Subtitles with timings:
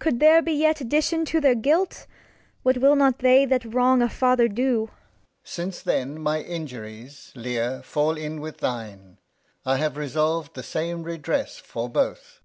[0.00, 0.14] Cord.
[0.14, 2.08] Cou'd there be yet Addition to their Guilt?
[2.64, 4.80] What will not they that wrong a Father do?
[4.80, 4.90] Alb.
[5.44, 9.18] Since then my Injuries, Lear, fall in with thine,
[9.64, 12.40] I have resolv'd the same Redress for both.